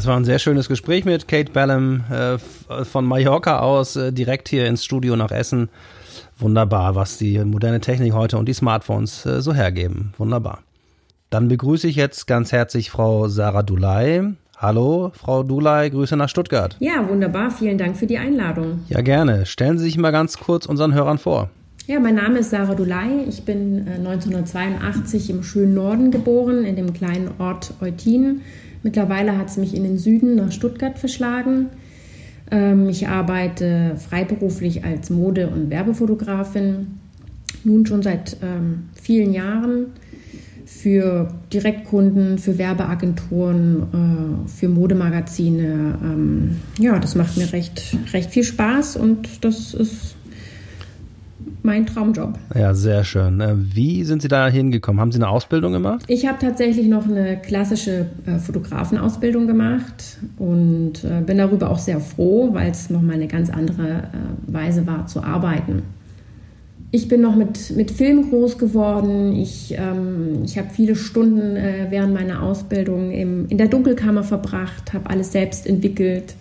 Das 0.01 0.07
war 0.07 0.17
ein 0.17 0.25
sehr 0.25 0.39
schönes 0.39 0.67
Gespräch 0.67 1.05
mit 1.05 1.27
Kate 1.27 1.51
Bellum 1.51 2.03
äh, 2.09 2.39
von 2.85 3.05
Mallorca 3.05 3.59
aus, 3.59 3.95
äh, 3.95 4.11
direkt 4.11 4.49
hier 4.49 4.65
ins 4.65 4.83
Studio 4.83 5.15
nach 5.15 5.29
Essen. 5.29 5.69
Wunderbar, 6.39 6.95
was 6.95 7.19
die 7.19 7.37
moderne 7.45 7.81
Technik 7.81 8.13
heute 8.13 8.39
und 8.39 8.47
die 8.47 8.53
Smartphones 8.53 9.27
äh, 9.27 9.43
so 9.43 9.53
hergeben. 9.53 10.15
Wunderbar. 10.17 10.63
Dann 11.29 11.49
begrüße 11.49 11.87
ich 11.87 11.97
jetzt 11.97 12.25
ganz 12.25 12.51
herzlich 12.51 12.89
Frau 12.89 13.27
Sarah 13.27 13.61
Dulay. 13.61 14.23
Hallo, 14.57 15.11
Frau 15.13 15.43
Dulay, 15.43 15.91
Grüße 15.91 16.17
nach 16.17 16.29
Stuttgart. 16.29 16.75
Ja, 16.79 17.07
wunderbar. 17.07 17.51
Vielen 17.51 17.77
Dank 17.77 17.95
für 17.95 18.07
die 18.07 18.17
Einladung. 18.17 18.79
Ja, 18.89 19.01
gerne. 19.01 19.45
Stellen 19.45 19.77
Sie 19.77 19.83
sich 19.83 19.99
mal 19.99 20.09
ganz 20.09 20.39
kurz 20.39 20.65
unseren 20.65 20.95
Hörern 20.95 21.19
vor. 21.19 21.51
Ja, 21.85 21.99
mein 21.99 22.15
Name 22.15 22.39
ist 22.39 22.49
Sarah 22.49 22.73
Dulay. 22.73 23.25
Ich 23.29 23.45
bin 23.45 23.87
1982 23.87 25.29
im 25.29 25.43
schönen 25.43 25.75
Norden 25.75 26.09
geboren, 26.09 26.63
in 26.63 26.75
dem 26.75 26.91
kleinen 26.91 27.29
Ort 27.37 27.75
Eutin 27.81 28.41
Mittlerweile 28.83 29.37
hat 29.37 29.49
es 29.49 29.57
mich 29.57 29.75
in 29.75 29.83
den 29.83 29.97
Süden 29.97 30.35
nach 30.35 30.51
Stuttgart 30.51 30.97
verschlagen. 30.97 31.67
Ähm, 32.49 32.89
ich 32.89 33.07
arbeite 33.07 33.95
freiberuflich 33.97 34.83
als 34.83 35.09
Mode- 35.09 35.49
und 35.49 35.69
Werbefotografin, 35.69 36.87
nun 37.63 37.85
schon 37.85 38.01
seit 38.01 38.37
ähm, 38.41 38.89
vielen 38.93 39.33
Jahren 39.33 39.87
für 40.65 41.33
Direktkunden, 41.53 42.39
für 42.39 42.57
Werbeagenturen, 42.57 44.45
äh, 44.45 44.49
für 44.49 44.67
Modemagazine. 44.67 45.99
Ähm, 46.01 46.57
ja, 46.79 46.97
das 46.97 47.15
macht 47.15 47.37
mir 47.37 47.51
recht, 47.53 47.97
recht 48.13 48.31
viel 48.31 48.43
Spaß 48.43 48.95
und 48.95 49.43
das 49.45 49.73
ist 49.73 50.15
mein 51.63 51.85
Traumjob. 51.85 52.37
Ja, 52.55 52.73
sehr 52.73 53.03
schön. 53.03 53.39
Äh, 53.41 53.53
wie 53.55 54.03
sind 54.03 54.21
Sie 54.21 54.27
da 54.27 54.47
hingekommen? 54.47 54.99
Haben 54.99 55.11
Sie 55.11 55.19
eine 55.19 55.29
Ausbildung 55.29 55.73
gemacht? 55.73 56.03
Ich 56.07 56.27
habe 56.27 56.39
tatsächlich 56.39 56.87
noch 56.87 57.07
eine 57.07 57.37
klassische 57.37 58.07
äh, 58.25 58.39
Fotografenausbildung 58.39 59.47
gemacht 59.47 60.17
und 60.37 61.03
äh, 61.03 61.21
bin 61.25 61.37
darüber 61.37 61.69
auch 61.69 61.79
sehr 61.79 61.99
froh, 61.99 62.53
weil 62.53 62.71
es 62.71 62.89
nochmal 62.89 63.15
eine 63.15 63.27
ganz 63.27 63.49
andere 63.49 64.03
Weise 64.47 64.85
war 64.87 65.07
zu 65.07 65.23
arbeiten. 65.23 65.83
Ich 66.93 67.07
bin 67.07 67.21
noch 67.21 67.35
mit, 67.35 67.73
mit 67.75 67.89
Film 67.89 68.29
groß 68.29 68.57
geworden. 68.57 69.33
Ich, 69.33 69.73
ähm, 69.77 70.43
ich 70.43 70.57
habe 70.57 70.69
viele 70.71 70.95
Stunden 70.95 71.55
äh, 71.55 71.87
während 71.89 72.13
meiner 72.13 72.43
Ausbildung 72.43 73.11
im, 73.11 73.47
in 73.47 73.57
der 73.57 73.67
Dunkelkammer 73.67 74.23
verbracht, 74.23 74.91
habe 74.93 75.09
alles 75.09 75.31
selbst 75.31 75.65
entwickelt 75.65 76.35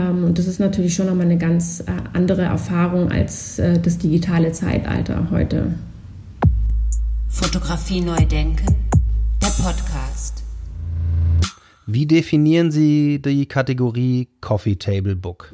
und 0.00 0.38
das 0.38 0.46
ist 0.46 0.60
natürlich 0.60 0.94
schon 0.94 1.06
nochmal 1.06 1.26
eine 1.26 1.38
ganz 1.38 1.80
äh, 1.80 1.84
andere 2.12 2.42
Erfahrung 2.42 3.10
als 3.10 3.58
äh, 3.58 3.78
das 3.78 3.98
digitale 3.98 4.52
Zeitalter 4.52 5.28
heute. 5.30 5.74
Fotografie 7.28 8.00
neu 8.00 8.24
denken, 8.24 8.66
der 9.42 9.48
Podcast. 9.62 10.42
Wie 11.86 12.06
definieren 12.06 12.70
Sie 12.70 13.20
die 13.20 13.46
Kategorie 13.46 14.28
Coffee 14.40 14.76
Table 14.76 15.16
Book? 15.16 15.52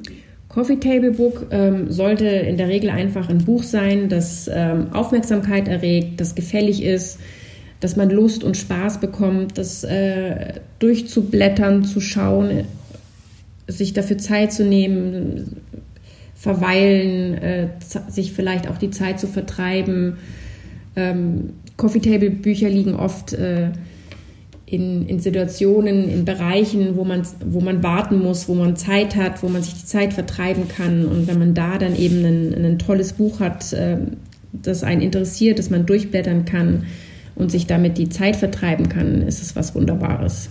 Coffee 0.49 0.77
Table 0.77 1.13
Book 1.13 1.47
ähm, 1.51 1.91
sollte 1.91 2.27
in 2.27 2.57
der 2.57 2.69
Regel 2.69 2.91
einfach 2.91 3.29
ein 3.29 3.39
Buch 3.39 3.63
sein, 3.63 4.09
das 4.09 4.49
ähm, 4.53 4.93
Aufmerksamkeit 4.93 5.69
erregt, 5.69 6.21
das 6.21 6.35
gefällig 6.35 6.83
ist, 6.83 7.19
dass 7.81 7.97
man 7.97 8.11
Lust 8.11 8.45
und 8.45 8.57
Spaß 8.57 9.01
bekommt, 9.01 9.59
das 9.59 9.85
äh, 9.85 10.55
durchzublättern, 10.81 11.85
zu 11.85 12.01
schauen, 12.01 12.67
sich 13.71 13.93
dafür 13.93 14.19
Zeit 14.19 14.53
zu 14.53 14.65
nehmen, 14.65 15.57
verweilen, 16.35 17.35
äh, 17.35 17.69
sich 18.09 18.33
vielleicht 18.33 18.69
auch 18.69 18.79
die 18.79 18.91
Zeit 18.91 19.21
zu 19.21 19.27
vertreiben. 19.27 20.17
Ähm, 20.97 21.51
Coffee 21.77 22.01
Table 22.01 22.31
Bücher 22.31 22.69
liegen 22.69 22.95
oft 22.95 23.33
äh, 23.35 23.71
in, 24.67 25.07
in 25.07 25.19
Situationen, 25.19 26.09
in 26.09 26.25
Bereichen, 26.25 26.97
wo 26.97 27.05
man, 27.05 27.23
wo 27.45 27.61
man 27.61 27.83
warten 27.83 28.21
muss, 28.21 28.49
wo 28.49 28.55
man 28.55 28.77
Zeit 28.77 29.17
hat, 29.17 29.43
wo 29.43 29.49
man 29.49 29.63
sich 29.63 29.75
die 29.75 29.87
Zeit 29.87 30.13
vertreiben 30.13 30.69
kann. 30.69 31.07
Und 31.07 31.27
wenn 31.27 31.39
man 31.39 31.55
da 31.55 31.77
dann 31.77 31.97
eben 31.97 32.25
ein, 32.25 32.65
ein 32.65 32.79
tolles 32.79 33.15
Buch 33.15 33.41
hat, 33.41 33.73
äh, 33.73 33.99
das 34.53 34.83
einen 34.83 35.03
interessiert, 35.03 35.59
das 35.59 35.71
man 35.71 35.87
durchblättern 35.87 36.45
kann 36.45 36.87
und 37.35 37.51
sich 37.51 37.67
damit 37.67 37.99
die 37.99 38.09
Zeit 38.09 38.37
vertreiben 38.37 38.89
kann, 38.89 39.23
ist 39.23 39.43
es 39.43 39.57
was 39.57 39.75
Wunderbares. 39.75 40.51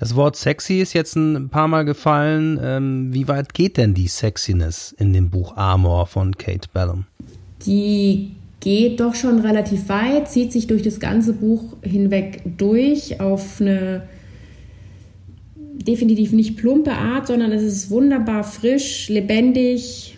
Das 0.00 0.16
Wort 0.16 0.34
sexy 0.34 0.80
ist 0.80 0.94
jetzt 0.94 1.14
ein 1.14 1.50
paar 1.50 1.68
Mal 1.68 1.84
gefallen. 1.84 2.58
Ähm, 2.62 3.12
wie 3.12 3.28
weit 3.28 3.52
geht 3.52 3.76
denn 3.76 3.92
die 3.92 4.08
Sexiness 4.08 4.94
in 4.98 5.12
dem 5.12 5.28
Buch 5.28 5.58
Amor 5.58 6.06
von 6.06 6.38
Kate 6.38 6.70
Bellum? 6.72 7.04
Die 7.66 8.30
geht 8.60 9.00
doch 9.00 9.14
schon 9.14 9.40
relativ 9.40 9.90
weit, 9.90 10.30
zieht 10.30 10.52
sich 10.52 10.66
durch 10.66 10.80
das 10.80 11.00
ganze 11.00 11.34
Buch 11.34 11.76
hinweg 11.82 12.40
durch 12.56 13.20
auf 13.20 13.60
eine 13.60 14.08
definitiv 15.54 16.32
nicht 16.32 16.56
plumpe 16.56 16.92
Art, 16.92 17.26
sondern 17.26 17.52
es 17.52 17.62
ist 17.62 17.90
wunderbar 17.90 18.42
frisch, 18.42 19.10
lebendig, 19.10 20.16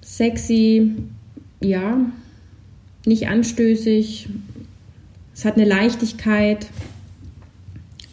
sexy, 0.00 0.96
ja, 1.60 2.00
nicht 3.06 3.28
anstößig. 3.28 4.30
Es 5.32 5.44
hat 5.44 5.54
eine 5.54 5.64
Leichtigkeit. 5.64 6.66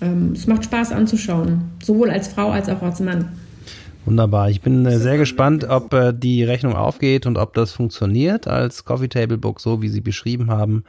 Ähm, 0.01 0.33
es 0.33 0.47
macht 0.47 0.65
Spaß 0.65 0.91
anzuschauen, 0.91 1.63
sowohl 1.83 2.09
als 2.09 2.27
Frau 2.27 2.51
als 2.51 2.69
auch 2.69 2.81
als 2.81 2.99
Mann. 2.99 3.29
Wunderbar. 4.05 4.49
Ich 4.49 4.61
bin 4.61 4.85
äh, 4.85 4.97
sehr 4.97 5.17
gespannt, 5.17 5.63
ob 5.69 5.93
äh, 5.93 6.11
die 6.13 6.43
Rechnung 6.43 6.75
aufgeht 6.75 7.25
und 7.27 7.37
ob 7.37 7.53
das 7.53 7.71
funktioniert 7.71 8.47
als 8.47 8.83
Coffee 8.83 9.09
Table 9.09 9.37
Book, 9.37 9.59
so 9.59 9.81
wie 9.81 9.89
Sie 9.89 10.01
beschrieben 10.01 10.49
haben. 10.49 10.83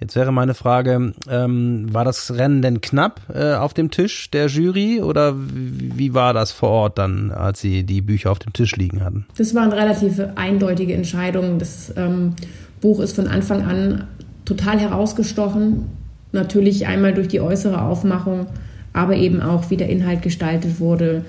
Jetzt 0.00 0.16
wäre 0.16 0.32
meine 0.32 0.54
Frage, 0.54 1.14
ähm, 1.28 1.86
war 1.92 2.04
das 2.04 2.32
Rennen 2.32 2.62
denn 2.62 2.80
knapp 2.80 3.22
äh, 3.32 3.54
auf 3.54 3.74
dem 3.74 3.90
Tisch 3.90 4.30
der 4.30 4.46
Jury 4.46 5.00
oder 5.00 5.34
wie, 5.36 6.14
war 6.14 6.34
das 6.34 6.52
vor 6.52 6.70
Ort 6.70 6.98
dann, 6.98 7.30
als 7.30 7.60
Sie 7.60 7.84
die 7.84 8.00
Bücher 8.00 8.30
auf 8.30 8.40
dem 8.40 8.52
Tisch 8.52 8.76
liegen 8.76 9.04
hatten? 9.04 9.26
Das 9.36 9.54
waren 9.54 9.72
relativ 9.72 10.20
eindeutige 10.34 10.94
Entscheidungen. 10.94 11.58
Das 11.58 11.92
ähm, 11.96 12.34
Buch 12.80 13.00
ist 13.00 13.14
von 13.14 13.28
Anfang 13.28 13.62
an 13.62 14.04
total 14.44 14.78
herausgestochen 14.78 15.86
Natürlich 16.34 16.88
einmal 16.88 17.14
durch 17.14 17.28
die 17.28 17.40
äußere 17.40 17.80
Aufmachung, 17.80 18.46
aber 18.92 19.14
eben 19.14 19.40
auch, 19.40 19.70
wie 19.70 19.76
der 19.76 19.88
Inhalt 19.88 20.20
gestaltet 20.20 20.80
wurde, 20.80 21.24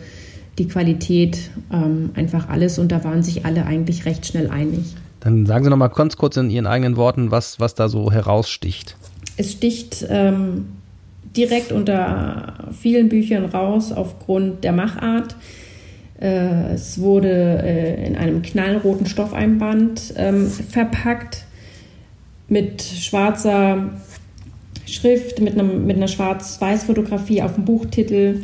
die 0.57 0.67
Qualität, 0.67 1.51
ähm, 1.71 2.09
einfach 2.15 2.49
alles. 2.49 2.79
Und 2.79 2.91
da 2.91 3.03
waren 3.03 3.21
sich 3.21 3.45
alle 3.45 3.65
eigentlich 3.67 4.05
recht 4.05 4.25
schnell 4.25 4.49
einig. 4.49 4.95
Dann 5.19 5.45
sagen 5.45 5.63
Sie 5.63 5.69
noch 5.69 5.77
mal 5.77 5.89
ganz 5.89 6.17
kurz 6.17 6.37
in 6.37 6.49
Ihren 6.49 6.65
eigenen 6.65 6.97
Worten, 6.97 7.29
was, 7.29 7.59
was 7.59 7.75
da 7.75 7.87
so 7.87 8.11
heraussticht. 8.11 8.95
Es 9.37 9.51
sticht 9.51 10.05
ähm, 10.09 10.65
direkt 11.37 11.71
unter 11.71 12.53
vielen 12.71 13.07
Büchern 13.09 13.45
raus 13.45 13.91
aufgrund 13.91 14.63
der 14.63 14.71
Machart. 14.71 15.35
Äh, 16.19 16.73
es 16.73 16.99
wurde 16.99 17.61
äh, 17.63 18.07
in 18.07 18.15
einem 18.15 18.41
knallroten 18.41 19.05
Stoffeinband 19.05 20.15
ähm, 20.17 20.47
verpackt 20.47 21.45
mit 22.47 22.81
schwarzer 22.81 23.91
Schrift 24.85 25.41
mit, 25.41 25.53
einem, 25.53 25.85
mit 25.85 25.97
einer 25.97 26.07
Schwarz-Weiß-Fotografie 26.07 27.41
auf 27.41 27.55
dem 27.55 27.65
Buchtitel. 27.65 28.43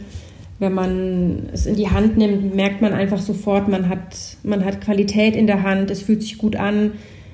Wenn 0.60 0.74
man 0.74 1.50
es 1.54 1.66
in 1.66 1.76
die 1.76 1.90
Hand 1.90 2.18
nimmt, 2.18 2.56
merkt 2.56 2.82
man 2.82 2.94
einfach 2.94 3.20
sofort, 3.20 3.68
man 3.68 3.90
hat, 3.90 4.38
man 4.44 4.64
hat 4.64 4.82
Qualität 4.82 5.36
in 5.36 5.48
der 5.48 5.64
Hand, 5.64 5.90
es 5.90 6.02
fühlt 6.02 6.22
sich 6.22 6.38
gut 6.38 6.56
an. 6.56 6.92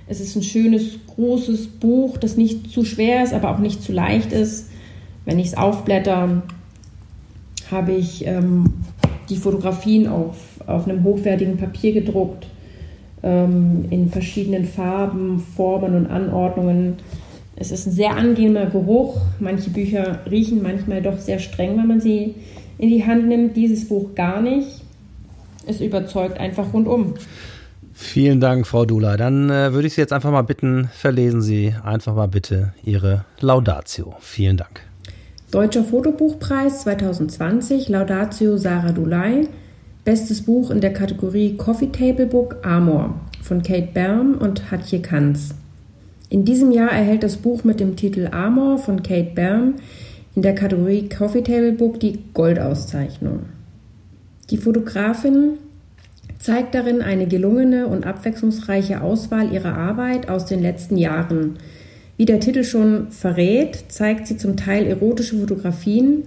Es 0.07 0.21
ist 0.21 0.35
ein 0.35 0.43
schönes, 0.43 0.99
großes 1.07 1.67
Buch, 1.67 2.17
das 2.17 2.37
nicht 2.37 2.71
zu 2.71 2.85
schwer 2.85 3.23
ist, 3.23 3.33
aber 3.33 3.51
auch 3.51 3.59
nicht 3.59 3.83
zu 3.83 3.91
leicht 3.91 4.31
ist. 4.31 4.69
Wenn 5.25 5.39
ich 5.39 5.47
es 5.47 5.57
aufblätter, 5.57 6.43
habe 7.69 7.91
ich 7.91 8.25
ähm, 8.25 8.73
die 9.29 9.35
Fotografien 9.35 10.07
auf, 10.07 10.37
auf 10.65 10.87
einem 10.87 11.03
hochwertigen 11.03 11.57
Papier 11.57 11.91
gedruckt, 11.91 12.47
ähm, 13.23 13.85
in 13.89 14.09
verschiedenen 14.09 14.65
Farben, 14.65 15.43
Formen 15.55 15.95
und 15.95 16.07
Anordnungen. 16.07 16.97
Es 17.59 17.71
ist 17.71 17.87
ein 17.87 17.91
sehr 17.91 18.15
angenehmer 18.15 18.67
Geruch. 18.67 19.19
Manche 19.39 19.71
Bücher 19.71 20.19
riechen 20.29 20.61
manchmal 20.61 21.01
doch 21.01 21.17
sehr 21.17 21.39
streng, 21.39 21.75
wenn 21.77 21.87
man 21.87 21.99
sie 21.99 22.35
in 22.77 22.89
die 22.89 23.03
Hand 23.03 23.27
nimmt. 23.27 23.57
Dieses 23.57 23.89
Buch 23.89 24.13
gar 24.13 24.41
nicht. 24.41 24.67
Es 25.65 25.81
überzeugt 25.81 26.39
einfach 26.39 26.71
rundum. 26.71 27.15
Vielen 27.93 28.39
Dank, 28.39 28.67
Frau 28.67 28.85
Dula. 28.85 29.17
Dann 29.17 29.49
äh, 29.49 29.73
würde 29.73 29.87
ich 29.87 29.95
Sie 29.95 30.01
jetzt 30.01 30.13
einfach 30.13 30.31
mal 30.31 30.43
bitten, 30.43 30.87
verlesen 30.93 31.41
Sie 31.41 31.73
einfach 31.83 32.13
mal 32.13 32.27
bitte 32.27 32.73
Ihre 32.83 33.25
Laudatio. 33.39 34.13
Vielen 34.19 34.55
Dank. 34.55 34.81
Deutscher 35.49 35.83
Fotobuchpreis 35.83 36.83
2020, 36.83 37.89
Laudatio 37.89 38.57
Sarah 38.57 38.91
Dulay. 38.91 39.47
Bestes 40.05 40.43
Buch 40.43 40.69
in 40.69 40.79
der 40.79 40.93
Kategorie 40.93 41.57
Coffee 41.57 41.91
Table 41.91 42.27
Book 42.27 42.57
Amor 42.63 43.15
von 43.41 43.63
Kate 43.63 43.89
Berm 43.93 44.35
und 44.35 44.69
Hatje 44.69 45.01
Kanz. 45.01 45.55
In 46.29 46.43
diesem 46.43 46.71
Jahr 46.71 46.91
erhält 46.91 47.23
das 47.23 47.37
Buch 47.37 47.63
mit 47.63 47.79
dem 47.79 47.95
Titel 47.95 48.27
Amor 48.31 48.77
von 48.77 49.01
Kate 49.01 49.31
Byrne 49.33 49.75
in 50.35 50.41
der 50.41 50.55
Kategorie 50.55 51.07
Coffee 51.07 51.41
Table 51.41 51.71
Book 51.71 51.99
die 51.99 52.19
Goldauszeichnung. 52.33 53.45
Die 54.49 54.57
Fotografin 54.57 55.57
zeigt 56.37 56.75
darin 56.75 57.01
eine 57.01 57.27
gelungene 57.27 57.87
und 57.87 58.05
abwechslungsreiche 58.05 59.01
Auswahl 59.01 59.53
ihrer 59.53 59.75
Arbeit 59.75 60.29
aus 60.29 60.45
den 60.45 60.61
letzten 60.61 60.97
Jahren. 60.97 61.57
Wie 62.17 62.25
der 62.25 62.39
Titel 62.39 62.63
schon 62.63 63.11
verrät, 63.11 63.85
zeigt 63.87 64.27
sie 64.27 64.37
zum 64.37 64.57
Teil 64.57 64.85
erotische 64.85 65.37
Fotografien, 65.37 66.23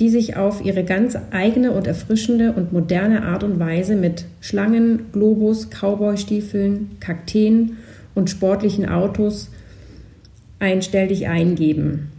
die 0.00 0.08
sich 0.08 0.36
auf 0.36 0.64
ihre 0.64 0.82
ganz 0.82 1.16
eigene 1.30 1.72
und 1.72 1.86
erfrischende 1.86 2.52
und 2.52 2.72
moderne 2.72 3.22
Art 3.22 3.44
und 3.44 3.60
Weise 3.60 3.94
mit 3.94 4.24
Schlangen, 4.40 5.12
Globus, 5.12 5.68
Cowboystiefeln, 5.70 6.96
Kakteen 7.00 7.76
und 8.20 8.28
sportlichen 8.28 8.86
Autos 8.86 9.48
einstellig 10.58 11.26
eingeben. 11.26 12.10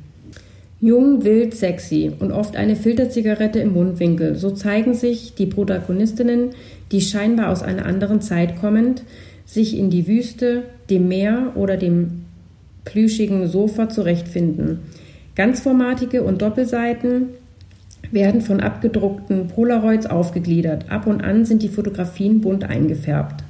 Jung, 0.79 1.23
wild, 1.23 1.53
sexy 1.53 2.11
und 2.17 2.31
oft 2.31 2.55
eine 2.55 2.75
Filterzigarette 2.75 3.59
im 3.59 3.73
Mundwinkel. 3.73 4.35
So 4.35 4.49
zeigen 4.49 4.95
sich 4.95 5.35
die 5.35 5.45
Protagonistinnen, 5.45 6.49
die 6.91 7.01
scheinbar 7.01 7.49
aus 7.49 7.61
einer 7.61 7.85
anderen 7.85 8.19
Zeit 8.19 8.59
kommend, 8.59 9.03
sich 9.45 9.77
in 9.77 9.91
die 9.91 10.07
Wüste, 10.07 10.63
dem 10.89 11.07
Meer 11.07 11.51
oder 11.53 11.77
dem 11.77 12.25
plüschigen 12.83 13.47
Sofa 13.47 13.89
zurechtfinden. 13.89 14.79
Ganzformatige 15.35 16.23
und 16.23 16.41
Doppelseiten 16.41 17.27
werden 18.09 18.41
von 18.41 18.59
abgedruckten 18.59 19.49
Polaroids 19.49 20.07
aufgegliedert. 20.07 20.89
Ab 20.89 21.05
und 21.05 21.23
an 21.23 21.45
sind 21.45 21.61
die 21.61 21.69
Fotografien 21.69 22.41
bunt 22.41 22.63
eingefärbt. 22.63 23.40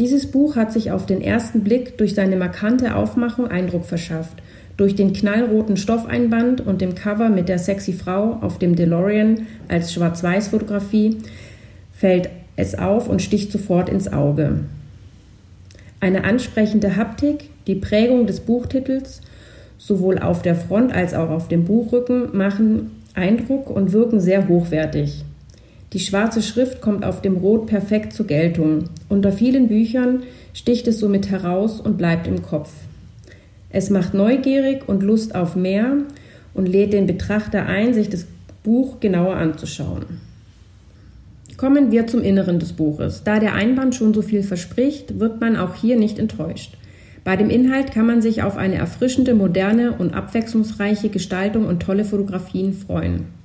Dieses 0.00 0.28
Buch 0.28 0.56
hat 0.56 0.72
sich 0.72 0.92
auf 0.92 1.04
den 1.04 1.20
ersten 1.20 1.62
Blick 1.62 1.98
durch 1.98 2.14
seine 2.14 2.36
markante 2.36 2.96
Aufmachung 2.96 3.48
Eindruck 3.48 3.84
verschafft. 3.84 4.38
Durch 4.78 4.94
den 4.94 5.12
knallroten 5.12 5.76
Stoffeinband 5.76 6.66
und 6.66 6.80
dem 6.80 6.94
Cover 6.94 7.28
mit 7.28 7.50
der 7.50 7.58
sexy 7.58 7.92
Frau 7.92 8.38
auf 8.40 8.58
dem 8.58 8.76
DeLorean 8.76 9.46
als 9.68 9.92
Schwarz-Weiß-Fotografie 9.92 11.18
fällt 11.92 12.30
es 12.56 12.78
auf 12.78 13.10
und 13.10 13.20
sticht 13.20 13.52
sofort 13.52 13.90
ins 13.90 14.10
Auge. 14.10 14.60
Eine 16.00 16.24
ansprechende 16.24 16.96
Haptik, 16.96 17.50
die 17.66 17.74
Prägung 17.74 18.26
des 18.26 18.40
Buchtitels, 18.40 19.20
sowohl 19.76 20.18
auf 20.18 20.40
der 20.40 20.54
Front 20.54 20.94
als 20.94 21.12
auch 21.12 21.28
auf 21.28 21.48
dem 21.48 21.66
Buchrücken 21.66 22.34
machen 22.34 23.02
Eindruck 23.12 23.68
und 23.68 23.92
wirken 23.92 24.18
sehr 24.18 24.48
hochwertig. 24.48 25.26
Die 25.92 26.00
schwarze 26.00 26.40
Schrift 26.40 26.80
kommt 26.80 27.04
auf 27.04 27.20
dem 27.20 27.36
Rot 27.36 27.66
perfekt 27.66 28.14
zur 28.14 28.26
Geltung. 28.26 28.84
Unter 29.10 29.32
vielen 29.32 29.66
Büchern 29.66 30.22
sticht 30.54 30.86
es 30.86 31.00
somit 31.00 31.30
heraus 31.30 31.80
und 31.80 31.98
bleibt 31.98 32.28
im 32.28 32.42
Kopf. 32.42 32.70
Es 33.68 33.90
macht 33.90 34.14
neugierig 34.14 34.88
und 34.88 35.02
Lust 35.02 35.34
auf 35.34 35.56
mehr 35.56 35.96
und 36.54 36.68
lädt 36.68 36.92
den 36.92 37.08
Betrachter 37.08 37.66
ein, 37.66 37.92
sich 37.92 38.08
das 38.08 38.26
Buch 38.62 39.00
genauer 39.00 39.34
anzuschauen. 39.34 40.04
Kommen 41.56 41.90
wir 41.90 42.06
zum 42.06 42.22
Inneren 42.22 42.60
des 42.60 42.72
Buches. 42.72 43.24
Da 43.24 43.40
der 43.40 43.54
Einband 43.54 43.96
schon 43.96 44.14
so 44.14 44.22
viel 44.22 44.44
verspricht, 44.44 45.18
wird 45.18 45.40
man 45.40 45.56
auch 45.56 45.74
hier 45.74 45.98
nicht 45.98 46.20
enttäuscht. 46.20 46.76
Bei 47.24 47.34
dem 47.34 47.50
Inhalt 47.50 47.90
kann 47.90 48.06
man 48.06 48.22
sich 48.22 48.44
auf 48.44 48.56
eine 48.56 48.76
erfrischende, 48.76 49.34
moderne 49.34 49.92
und 49.92 50.14
abwechslungsreiche 50.14 51.08
Gestaltung 51.08 51.66
und 51.66 51.82
tolle 51.82 52.04
Fotografien 52.04 52.74
freuen. 52.74 53.39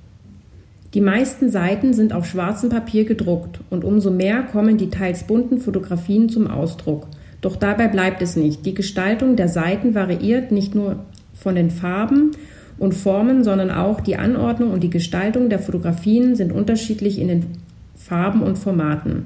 Die 0.94 1.00
meisten 1.00 1.50
Seiten 1.50 1.92
sind 1.92 2.12
auf 2.12 2.26
schwarzem 2.26 2.70
Papier 2.70 3.04
gedruckt 3.04 3.60
und 3.70 3.84
umso 3.84 4.10
mehr 4.10 4.42
kommen 4.42 4.78
die 4.78 4.90
teils 4.90 5.24
bunten 5.24 5.58
Fotografien 5.58 6.28
zum 6.28 6.46
Ausdruck. 6.46 7.06
Doch 7.40 7.56
dabei 7.56 7.88
bleibt 7.88 8.22
es 8.22 8.36
nicht. 8.36 8.64
Die 8.64 8.74
Gestaltung 8.74 9.36
der 9.36 9.48
Seiten 9.48 9.94
variiert 9.94 10.52
nicht 10.52 10.74
nur 10.74 11.00
von 11.34 11.54
den 11.54 11.70
Farben 11.70 12.30
und 12.78 12.94
Formen, 12.94 13.44
sondern 13.44 13.70
auch 13.70 14.00
die 14.00 14.16
Anordnung 14.16 14.72
und 14.72 14.82
die 14.82 14.90
Gestaltung 14.90 15.48
der 15.48 15.58
Fotografien 15.58 16.34
sind 16.34 16.52
unterschiedlich 16.52 17.18
in 17.18 17.28
den 17.28 17.44
Farben 17.94 18.42
und 18.42 18.58
Formaten. 18.58 19.24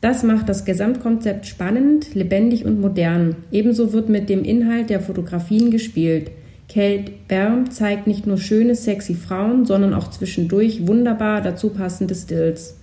Das 0.00 0.22
macht 0.22 0.48
das 0.48 0.64
Gesamtkonzept 0.64 1.46
spannend, 1.46 2.14
lebendig 2.14 2.64
und 2.64 2.80
modern. 2.80 3.36
Ebenso 3.52 3.92
wird 3.92 4.08
mit 4.08 4.30
dem 4.30 4.44
Inhalt 4.44 4.88
der 4.88 5.00
Fotografien 5.00 5.70
gespielt. 5.70 6.30
Kate 6.72 7.10
Berm 7.26 7.72
zeigt 7.72 8.06
nicht 8.06 8.28
nur 8.28 8.38
schöne, 8.38 8.76
sexy 8.76 9.14
Frauen, 9.14 9.66
sondern 9.66 9.92
auch 9.92 10.08
zwischendurch 10.10 10.86
wunderbar 10.86 11.40
dazu 11.40 11.70
passende 11.70 12.14
Stills. 12.14 12.76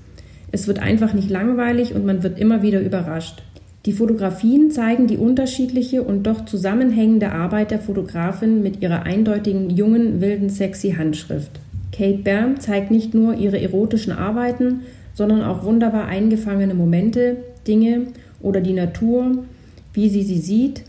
Es 0.51 0.67
wird 0.67 0.79
einfach 0.79 1.13
nicht 1.13 1.29
langweilig 1.29 1.95
und 1.95 2.05
man 2.05 2.21
wird 2.21 2.37
immer 2.37 2.61
wieder 2.61 2.81
überrascht. 2.81 3.43
Die 3.85 3.93
Fotografien 3.93 4.71
zeigen 4.71 5.07
die 5.07 5.15
unterschiedliche 5.15 6.03
und 6.03 6.23
doch 6.23 6.43
zusammenhängende 6.43 7.31
Arbeit 7.31 7.71
der 7.71 7.79
Fotografin 7.79 8.61
mit 8.61 8.81
ihrer 8.81 9.03
eindeutigen 9.03 9.69
jungen, 9.69 10.19
wilden, 10.19 10.49
sexy 10.49 10.91
Handschrift. 10.91 11.51
Kate 11.93 12.17
Berm 12.17 12.59
zeigt 12.59 12.91
nicht 12.91 13.13
nur 13.13 13.35
ihre 13.35 13.61
erotischen 13.61 14.11
Arbeiten, 14.11 14.81
sondern 15.13 15.43
auch 15.43 15.63
wunderbar 15.63 16.07
eingefangene 16.07 16.73
Momente, 16.73 17.37
Dinge 17.65 18.07
oder 18.41 18.59
die 18.59 18.73
Natur, 18.73 19.45
wie 19.93 20.09
sie 20.09 20.23
sie 20.23 20.39
sieht, 20.39 20.83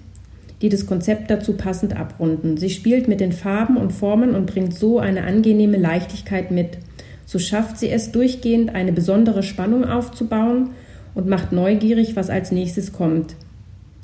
die 0.62 0.69
das 0.69 0.87
Konzept 0.87 1.31
dazu 1.31 1.53
passend 1.53 1.97
abrunden. 1.97 2.57
Sie 2.57 2.71
spielt 2.71 3.09
mit 3.09 3.21
den 3.21 3.33
Farben 3.33 3.77
und 3.77 3.93
Formen 3.93 4.35
und 4.35 4.47
bringt 4.47 4.75
so 4.75 4.99
eine 4.99 5.25
angenehme 5.25 5.77
Leichtigkeit 5.77 6.50
mit. 6.50 6.79
So 7.27 7.38
schafft 7.38 7.79
sie 7.79 7.91
es 7.91 8.11
durchgehend 8.11 8.75
eine 8.75 8.93
besondere 8.93 9.43
Spannung 9.43 9.85
aufzubauen 9.85 10.71
und 11.15 11.29
macht 11.29 11.53
neugierig, 11.53 12.17
was 12.17 12.31
als 12.31 12.53
nächstes 12.53 12.93
kommt. 12.93 13.37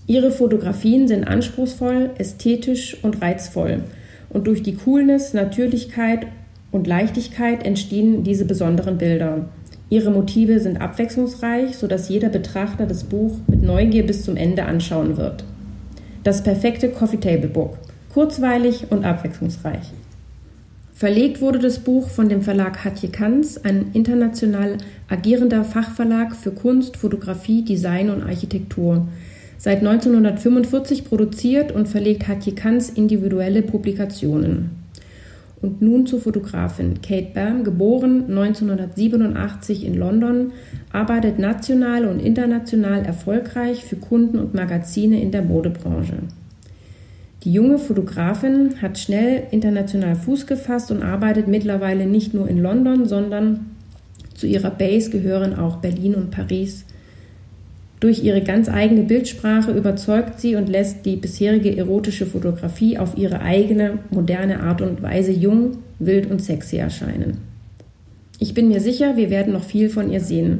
Ihre 0.06 0.30
Fotografien 0.30 1.08
sind 1.08 1.24
anspruchsvoll, 1.24 2.10
ästhetisch 2.18 2.98
und 3.02 3.22
reizvoll. 3.22 3.84
Und 4.28 4.46
durch 4.46 4.62
die 4.62 4.74
Coolness, 4.74 5.32
Natürlichkeit 5.32 6.26
und 6.70 6.86
Leichtigkeit 6.86 7.64
entstehen 7.64 8.24
diese 8.24 8.44
besonderen 8.44 8.98
Bilder. 8.98 9.48
Ihre 9.88 10.10
Motive 10.10 10.60
sind 10.60 10.80
abwechslungsreich, 10.80 11.76
sodass 11.76 12.08
jeder 12.08 12.28
Betrachter 12.28 12.84
das 12.84 13.04
Buch 13.04 13.38
mit 13.46 13.62
Neugier 13.62 14.04
bis 14.04 14.24
zum 14.24 14.36
Ende 14.36 14.64
anschauen 14.64 15.16
wird. 15.16 15.44
Das 16.24 16.42
perfekte 16.42 16.88
Coffee 16.88 17.18
Table 17.18 17.48
Book. 17.48 17.76
Kurzweilig 18.14 18.86
und 18.88 19.04
abwechslungsreich. 19.04 19.92
Verlegt 20.94 21.42
wurde 21.42 21.58
das 21.58 21.80
Buch 21.80 22.08
von 22.08 22.30
dem 22.30 22.40
Verlag 22.40 22.82
Hatje 22.82 23.10
Kanz, 23.10 23.58
ein 23.58 23.90
international 23.92 24.78
agierender 25.10 25.64
Fachverlag 25.64 26.34
für 26.34 26.52
Kunst, 26.52 26.96
Fotografie, 26.96 27.62
Design 27.62 28.08
und 28.08 28.22
Architektur. 28.22 29.06
Seit 29.58 29.80
1945 29.80 31.04
produziert 31.04 31.72
und 31.72 31.88
verlegt 31.88 32.26
Hatje 32.26 32.54
Kanz 32.54 32.88
individuelle 32.88 33.60
Publikationen. 33.60 34.83
Und 35.64 35.80
nun 35.80 36.04
zur 36.04 36.20
Fotografin. 36.20 37.00
Kate 37.00 37.28
Bam, 37.32 37.64
geboren 37.64 38.24
1987 38.28 39.86
in 39.86 39.94
London, 39.94 40.52
arbeitet 40.92 41.38
national 41.38 42.04
und 42.04 42.20
international 42.20 43.06
erfolgreich 43.06 43.82
für 43.82 43.96
Kunden 43.96 44.38
und 44.38 44.52
Magazine 44.52 45.22
in 45.22 45.30
der 45.30 45.40
Modebranche. 45.40 46.18
Die 47.44 47.52
junge 47.54 47.78
Fotografin 47.78 48.82
hat 48.82 48.98
schnell 48.98 49.44
international 49.52 50.16
Fuß 50.16 50.46
gefasst 50.46 50.90
und 50.90 51.02
arbeitet 51.02 51.48
mittlerweile 51.48 52.04
nicht 52.04 52.34
nur 52.34 52.46
in 52.46 52.60
London, 52.60 53.06
sondern 53.06 53.70
zu 54.34 54.46
ihrer 54.46 54.70
Base 54.70 55.08
gehören 55.08 55.58
auch 55.58 55.76
Berlin 55.76 56.14
und 56.14 56.30
Paris. 56.30 56.83
Durch 58.04 58.22
ihre 58.22 58.42
ganz 58.42 58.68
eigene 58.68 59.02
Bildsprache 59.04 59.72
überzeugt 59.72 60.38
sie 60.38 60.56
und 60.56 60.68
lässt 60.68 61.06
die 61.06 61.16
bisherige 61.16 61.74
erotische 61.74 62.26
Fotografie 62.26 62.98
auf 62.98 63.16
ihre 63.16 63.40
eigene, 63.40 63.98
moderne 64.10 64.60
Art 64.60 64.82
und 64.82 65.00
Weise 65.00 65.32
jung, 65.32 65.78
wild 66.00 66.30
und 66.30 66.42
sexy 66.42 66.76
erscheinen. 66.76 67.38
Ich 68.38 68.52
bin 68.52 68.68
mir 68.68 68.82
sicher, 68.82 69.16
wir 69.16 69.30
werden 69.30 69.54
noch 69.54 69.64
viel 69.64 69.88
von 69.88 70.12
ihr 70.12 70.20
sehen. 70.20 70.58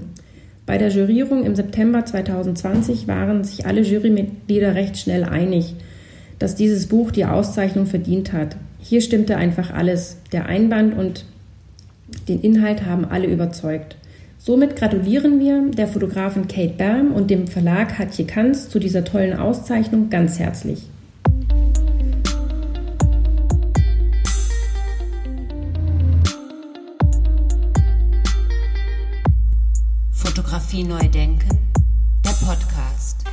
Bei 0.64 0.78
der 0.78 0.88
Jurierung 0.88 1.44
im 1.44 1.54
September 1.54 2.06
2020 2.06 3.08
waren 3.08 3.44
sich 3.44 3.66
alle 3.66 3.82
Jurymitglieder 3.82 4.74
recht 4.74 4.96
schnell 4.96 5.24
einig, 5.24 5.74
dass 6.38 6.54
dieses 6.54 6.86
Buch 6.86 7.10
die 7.10 7.26
Auszeichnung 7.26 7.84
verdient 7.84 8.32
hat. 8.32 8.56
Hier 8.80 9.02
stimmte 9.02 9.36
einfach 9.36 9.70
alles. 9.70 10.16
Der 10.32 10.46
Einband 10.46 10.96
und 10.96 11.26
den 12.26 12.40
Inhalt 12.40 12.86
haben 12.86 13.04
alle 13.04 13.26
überzeugt. 13.26 13.96
Somit 14.46 14.76
gratulieren 14.76 15.40
wir 15.40 15.70
der 15.70 15.88
Fotografin 15.88 16.46
Kate 16.46 16.74
Berm 16.74 17.12
und 17.12 17.30
dem 17.30 17.46
Verlag 17.46 17.98
Hatje 17.98 18.26
Kanz 18.26 18.68
zu 18.68 18.78
dieser 18.78 19.02
tollen 19.02 19.38
Auszeichnung 19.38 20.10
ganz 20.10 20.38
herzlich. 20.38 20.82
Fotografie 30.12 30.84
neu 30.84 31.08
denken, 31.08 31.72
der 32.22 32.46
Podcast. 32.46 33.24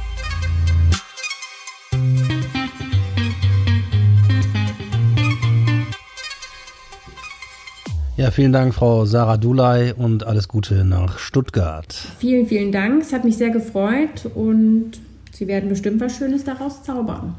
Ja, 8.21 8.29
vielen 8.29 8.53
Dank, 8.53 8.75
Frau 8.75 9.05
Sarah 9.05 9.37
Dulay 9.37 9.93
und 9.93 10.27
alles 10.27 10.47
Gute 10.47 10.85
nach 10.85 11.17
Stuttgart. 11.17 11.91
Vielen, 12.19 12.45
vielen 12.45 12.71
Dank. 12.71 13.01
Es 13.01 13.13
hat 13.13 13.23
mich 13.25 13.35
sehr 13.35 13.49
gefreut 13.49 14.29
und 14.35 14.91
Sie 15.31 15.47
werden 15.47 15.69
bestimmt 15.69 15.99
was 15.99 16.15
Schönes 16.15 16.43
daraus 16.43 16.83
zaubern. 16.83 17.33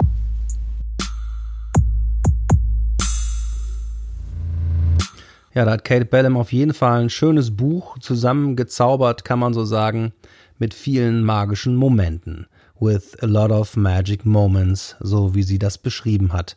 Ja, 5.55 5.65
da 5.67 5.71
hat 5.71 5.85
Kate 5.85 6.05
Bellem 6.05 6.37
auf 6.37 6.53
jeden 6.53 6.75
Fall 6.75 7.03
ein 7.03 7.11
schönes 7.11 7.57
Buch 7.57 7.97
zusammengezaubert, 8.01 9.25
kann 9.25 9.39
man 9.39 9.55
so 9.55 9.65
sagen, 9.65 10.13
mit 10.59 10.75
vielen 10.75 11.23
magischen 11.23 11.77
Momenten. 11.77 12.49
With 12.81 13.17
a 13.23 13.27
lot 13.27 13.53
of 13.53 13.77
magic 13.77 14.27
moments, 14.27 14.97
so 14.99 15.33
wie 15.37 15.45
sie 15.45 15.61
das 15.61 15.79
beschrieben 15.79 16.33
hat. 16.33 16.57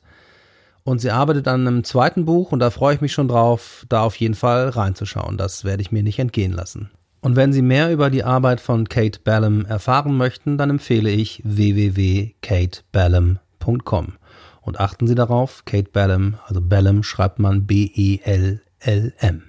Und 0.86 1.02
sie 1.02 1.10
arbeitet 1.10 1.48
an 1.48 1.68
einem 1.68 1.84
zweiten 1.84 2.26
Buch 2.26 2.52
und 2.52 2.60
da 2.60 2.70
freue 2.70 2.94
ich 2.94 3.02
mich 3.02 3.12
schon 3.12 3.28
drauf, 3.28 3.88
da 3.90 4.04
auf 4.04 4.18
jeden 4.18 4.36
Fall 4.36 4.70
reinzuschauen. 4.70 5.36
Das 5.36 5.64
werde 5.66 5.82
ich 5.82 5.92
mir 5.92 6.04
nicht 6.04 6.20
entgehen 6.20 6.54
lassen. 6.54 6.92
Und 7.22 7.36
wenn 7.36 7.52
Sie 7.52 7.64
mehr 7.64 7.92
über 7.92 8.12
die 8.12 8.24
Arbeit 8.24 8.62
von 8.62 8.88
Kate 8.88 9.20
Ballum 9.24 9.66
erfahren 9.66 10.16
möchten, 10.16 10.60
dann 10.60 10.70
empfehle 10.70 11.10
ich 11.10 11.42
www.kateballum.com. 11.44 14.14
Und 14.62 14.80
achten 14.80 15.08
Sie 15.08 15.16
darauf, 15.16 15.66
Kate 15.66 15.90
Ballum, 15.92 16.36
also 16.46 16.62
Ballum 16.62 17.02
schreibt 17.02 17.40
man 17.40 17.66
B-E-L-L-M. 17.66 19.42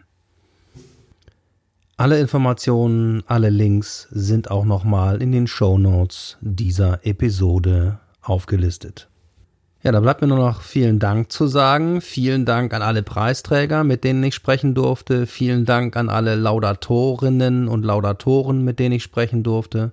Alle 1.99 2.19
Informationen, 2.19 3.25
alle 3.27 3.51
Links 3.51 4.09
sind 4.11 4.51
auch 4.51 4.65
nochmal 4.65 5.21
in 5.21 5.33
den 5.33 5.47
Show 5.47 5.77
Notes 5.77 6.39
dieser 6.41 7.05
Episode 7.05 7.99
aufgelistet. 8.23 9.11
Ja, 9.87 9.93
da 9.93 10.01
bleibt 10.01 10.21
mir 10.21 10.27
nur 10.27 10.39
noch 10.39 10.63
vielen 10.63 10.99
Dank 10.99 11.31
zu 11.31 11.47
sagen. 11.47 12.01
Vielen 12.01 12.45
Dank 12.45 12.75
an 12.75 12.83
alle 12.83 13.05
Preisträger, 13.05 13.85
mit 13.85 14.03
denen 14.03 14.25
ich 14.25 14.35
sprechen 14.35 14.75
durfte. 14.75 15.29
Vielen 15.29 15.65
Dank 15.65 15.97
an 15.97 16.09
alle 16.09 16.35
Laudatorinnen 16.35 17.69
und 17.69 17.85
Laudatoren, 17.85 18.65
mit 18.65 18.81
denen 18.81 18.97
ich 18.97 19.05
sprechen 19.05 19.45
durfte. 19.45 19.93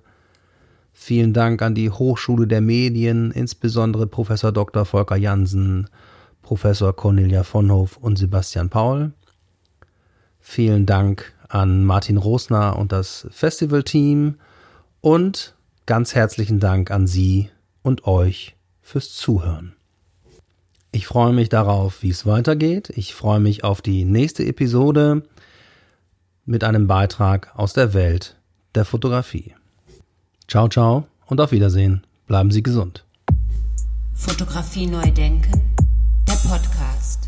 Vielen 0.92 1.32
Dank 1.32 1.62
an 1.62 1.76
die 1.76 1.90
Hochschule 1.90 2.48
der 2.48 2.60
Medien, 2.60 3.30
insbesondere 3.30 4.08
Professor 4.08 4.50
Dr. 4.50 4.84
Volker 4.84 5.14
Jansen, 5.14 5.88
Professor 6.42 6.92
Cornelia 6.96 7.44
von 7.44 7.70
Hof 7.70 7.96
und 7.96 8.18
Sebastian 8.18 8.70
Paul. 8.70 9.12
Vielen 10.40 10.86
Dank 10.86 11.32
an 11.48 11.84
Martin 11.84 12.16
Rosner 12.16 12.80
und 12.80 12.90
das 12.90 13.28
Festivalteam 13.30 14.40
und 15.00 15.54
ganz 15.86 16.16
herzlichen 16.16 16.58
Dank 16.58 16.90
an 16.90 17.06
Sie 17.06 17.48
und 17.84 18.08
euch 18.08 18.56
fürs 18.82 19.12
Zuhören. 19.12 19.76
Ich 20.94 21.08
freue 21.08 21.32
mich 21.32 21.48
darauf, 21.48 22.04
wie 22.04 22.10
es 22.10 22.24
weitergeht. 22.24 22.88
Ich 22.94 23.16
freue 23.16 23.40
mich 23.40 23.64
auf 23.64 23.82
die 23.82 24.04
nächste 24.04 24.44
Episode 24.44 25.24
mit 26.44 26.62
einem 26.62 26.86
Beitrag 26.86 27.50
aus 27.56 27.72
der 27.72 27.94
Welt 27.94 28.36
der 28.76 28.84
Fotografie. 28.84 29.56
Ciao, 30.46 30.68
ciao 30.68 31.08
und 31.26 31.40
auf 31.40 31.50
Wiedersehen. 31.50 32.06
Bleiben 32.28 32.52
Sie 32.52 32.62
gesund. 32.62 33.04
Fotografie 34.14 34.86
neu 34.86 35.10
denken, 35.10 35.74
der 36.28 36.48
Podcast. 36.48 37.26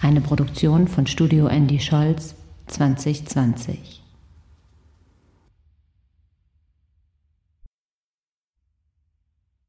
Eine 0.00 0.20
Produktion 0.20 0.88
von 0.88 1.06
Studio 1.06 1.46
Andy 1.46 1.78
Scholz 1.78 2.34
2020. 2.66 4.01